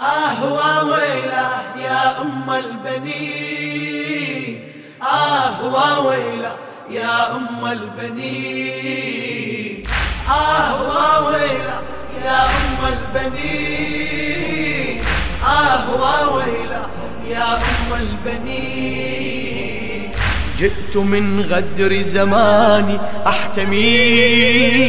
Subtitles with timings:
[0.00, 1.48] آه ويله
[1.84, 4.60] يا أم البنين
[5.02, 6.52] آه ويله
[6.90, 9.02] يا أم البنين
[10.28, 11.80] آه ويله
[12.24, 15.00] يا أم البنين
[15.46, 15.84] آه
[16.34, 16.86] ويله
[17.30, 19.60] يا أم البنين
[20.58, 24.79] جئت من غدر زماني أحتمي.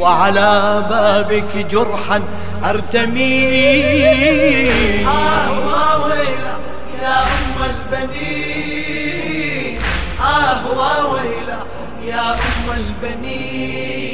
[0.00, 2.22] وعلى بابك جرحا
[2.64, 3.50] أرتمي.
[5.06, 6.54] آه ويلا
[7.02, 8.18] يا أم البنين.
[10.20, 10.62] آه
[11.12, 11.60] ويلا
[12.06, 14.10] يا أم البنين.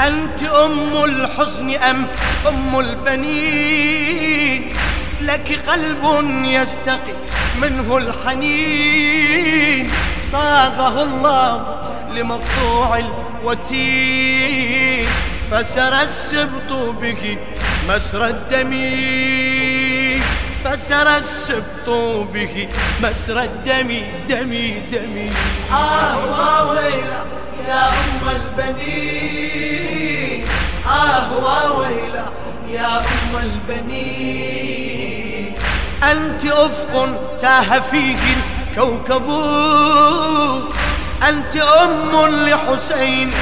[0.00, 2.06] أنت أم الحزن أم
[2.48, 4.72] أم البنين؟
[5.20, 6.04] لك قلب
[6.44, 7.14] يستقي
[7.62, 9.90] منه الحنين.
[10.32, 11.76] صاغه الله
[12.14, 12.98] لمقطوع
[13.46, 15.06] الوتين
[15.50, 17.38] فسر السبط به
[17.88, 18.72] مسر الدم.
[20.64, 21.88] فسر السبط
[22.34, 22.68] به
[23.02, 23.88] مسر الدم
[24.28, 25.30] دمي دمي
[25.72, 27.22] آه ويلا
[27.68, 30.44] يا أم البنين
[30.86, 31.32] آه
[31.78, 32.24] ويلا
[32.70, 35.54] يا أم البنين
[36.02, 36.94] أنت أفق
[37.42, 38.18] تاه فيك
[38.76, 39.26] الكوكب.
[41.22, 43.32] أنت أم لحسين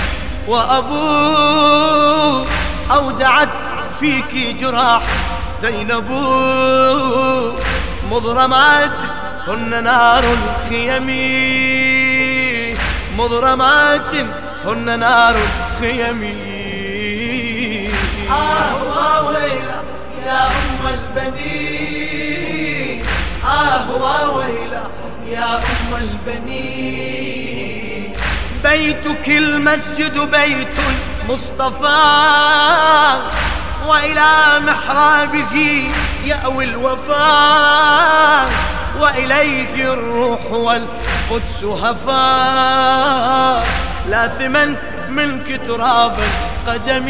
[0.49, 2.47] وأبوه
[2.91, 3.49] أودعت
[4.01, 5.03] فيك جراح
[5.61, 6.11] زينب.
[8.11, 8.99] مضرمات
[9.49, 11.07] هن نار الخيم.
[13.19, 14.15] مضرمات
[14.65, 16.23] هن نار الخيم.
[18.31, 19.83] آه ويلا
[20.27, 23.03] يا أم البنين.
[23.45, 23.87] آه
[24.37, 24.83] ويلا
[25.29, 27.24] يا أم البنين.
[28.65, 30.77] بيتك المسجد بيت
[31.23, 32.03] المصطفى
[33.87, 35.91] وإلى محرابه
[36.25, 38.49] يأوي الوفاء
[39.01, 42.25] وإليه الروح والقدس هفا.
[44.09, 44.77] لاثما
[45.09, 47.09] منك تراب القدم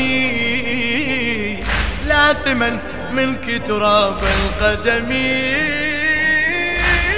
[2.07, 2.79] لاثما
[3.13, 5.13] منك تراب القدم.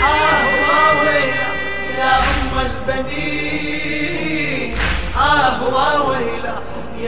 [0.02, 0.44] آه
[1.00, 1.50] ويلا
[1.98, 3.25] يا أم البنين.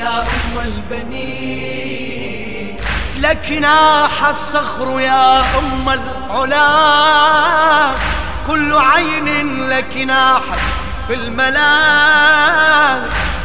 [0.09, 1.97] يا أم البنين.
[3.19, 7.95] لك ناح الصخر يا أم العلا.
[8.47, 10.59] كل عين لك ناحت
[11.07, 11.69] في الملا.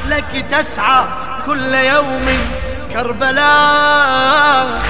[0.07, 1.05] لك تسعى
[1.45, 2.25] كل يوم
[2.93, 4.81] كربلاء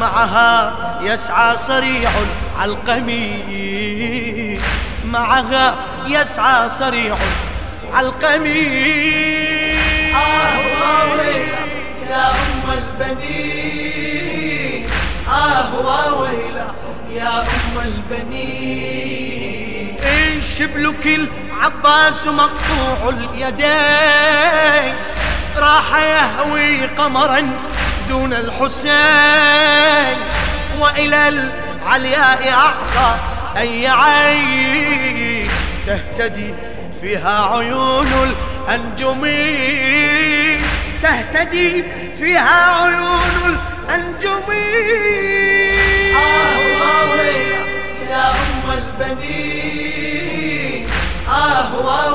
[0.00, 0.72] معها
[1.02, 2.10] يسعى صريع
[2.56, 4.60] العلقمي
[5.04, 5.74] معها
[6.06, 7.16] يسعى صريع
[7.90, 9.47] العلقمي
[11.12, 11.62] ويلا
[12.10, 14.80] يا أم البنين
[16.20, 16.68] ويلا
[17.10, 19.96] يا أم البنين
[20.42, 24.94] شبلك العباس مقطوع اليدين.
[25.56, 27.52] راح يهوي قمرا
[28.08, 30.18] دون الحسين.
[30.78, 33.18] وإلى العلياء أعطى
[33.56, 35.48] أي عين
[35.86, 36.54] تهتدي
[37.00, 38.06] فيها عيون
[38.68, 39.24] الأنجم
[41.02, 41.84] تهتدي
[42.18, 44.48] فيها عيون الأنجم
[46.16, 47.62] آه ويلا
[48.10, 50.86] يا أم البنين.
[51.28, 51.70] آه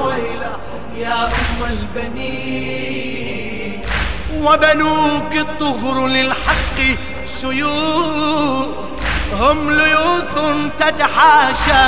[0.06, 0.54] ويلا
[0.98, 3.82] يا أم البنين.
[4.36, 6.80] وبنوك الطهر للحق
[7.26, 8.68] سيوف.
[9.40, 10.36] هم ليوث
[10.80, 11.84] تتحاشى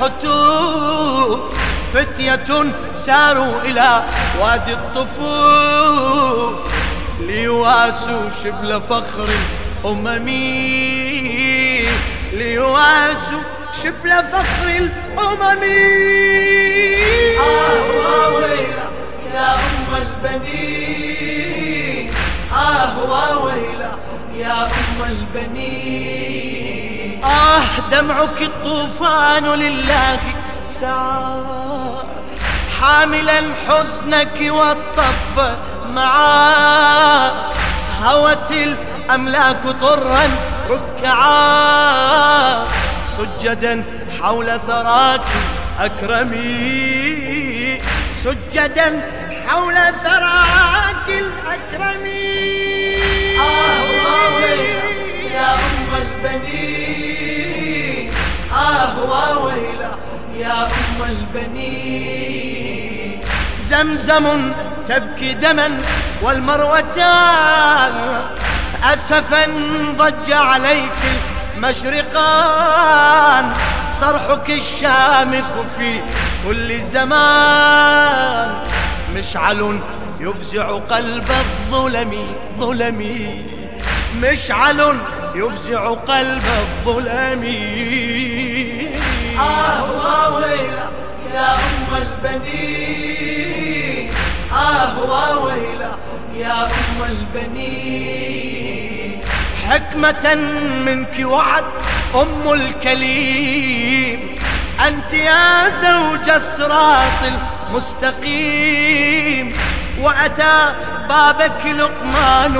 [0.00, 1.61] حتوف.
[1.94, 2.64] فتية
[2.94, 4.02] ساروا إلى
[4.40, 6.58] وادي الطفوف
[7.20, 9.28] ليواسوا شبل فخر
[9.84, 10.28] الأمم
[12.32, 13.40] ليواسوا
[13.82, 15.62] شبل فخر الأمم
[17.40, 18.86] آه ويلا
[19.34, 22.10] يا أم البنين.
[22.54, 22.94] آه
[23.44, 23.90] ويلا
[24.36, 27.20] يا أم البنين.
[27.24, 30.18] آه دمعك الطوفان لله
[32.80, 35.56] حاملا حزنك والطف
[35.88, 37.32] معاه
[38.04, 40.22] هوت الأملاك طرا
[40.70, 42.66] ركعا
[43.18, 43.84] سجدا
[44.20, 45.20] حول ثراك
[45.80, 47.82] أكرمي.
[48.24, 49.02] سجدا
[49.48, 49.74] حول
[50.04, 50.81] ثراك
[60.52, 62.40] يا أم البنين.
[63.68, 64.52] زمزم
[64.88, 65.70] تبكي دما
[66.22, 67.94] والمروتان
[68.84, 69.46] أسفا
[69.98, 70.92] ضج عليك
[71.56, 73.52] المشرقان
[74.00, 75.44] صرحك الشامخ
[75.76, 76.00] في
[76.46, 78.50] كل زمان.
[79.16, 79.80] مشعل
[80.20, 82.26] يفزع قلب الظلم
[82.58, 83.44] ظلمي
[84.22, 84.98] مشعل
[85.34, 87.44] يفزع قلب الظلم.
[89.38, 89.71] آه
[90.34, 90.86] ويلا
[91.34, 93.62] يا أم البنين.
[94.52, 94.94] آه
[95.44, 95.92] ويلا
[96.36, 98.42] يا أم البنين.
[99.68, 100.34] حكمة
[100.86, 101.64] منك وعد
[102.14, 104.20] أم الكليم.
[104.86, 107.20] أنت يا زوج الصراط
[107.70, 109.52] المستقيم.
[110.00, 110.74] وأتى
[111.08, 112.54] بابك لقمان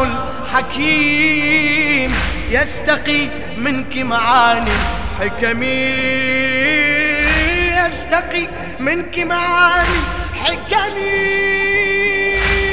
[0.53, 2.15] الحكيم.
[2.51, 3.29] يستقي
[3.59, 4.71] منك معاني
[5.21, 6.62] حكمي
[8.12, 8.49] يستقي
[8.81, 10.00] منك معاني
[10.35, 11.43] حكمي.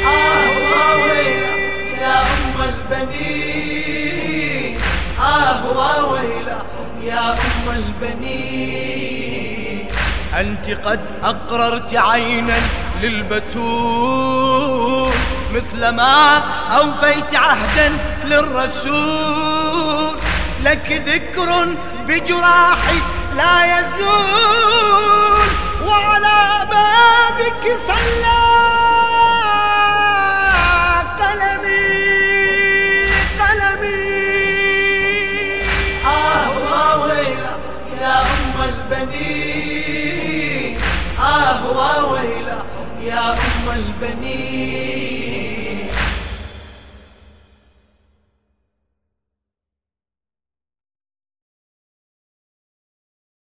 [0.05, 1.55] آه ويلا
[2.01, 3.17] يا أم البنين.
[5.21, 5.61] آه
[6.11, 6.59] ويلا
[7.03, 8.99] يا أم البنين.
[10.39, 12.57] أنت قد أقررت عينا
[13.01, 14.33] للبتول
[15.53, 16.43] مثل ما
[16.77, 19.58] أوفيت عهدا للرسول.
[20.63, 21.75] لك ذكر
[22.07, 22.99] بجراحي
[23.37, 25.49] لا يزول
[25.87, 28.39] وعلى بابك صلى
[31.19, 31.89] قلمي
[33.39, 34.09] قلمي.
[36.05, 36.49] آه
[37.01, 37.53] ويلا
[38.01, 39.97] يا أم البنين.
[41.19, 41.61] آه
[42.11, 42.59] ويلا
[43.03, 45.18] يا أم البنين.